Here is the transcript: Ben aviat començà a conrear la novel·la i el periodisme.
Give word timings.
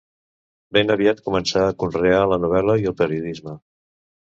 Ben 0.77 0.93
aviat 0.93 1.21
començà 1.29 1.67
a 1.67 1.77
conrear 1.85 2.25
la 2.33 2.43
novel·la 2.49 2.81
i 2.87 2.93
el 2.95 3.01
periodisme. 3.05 3.61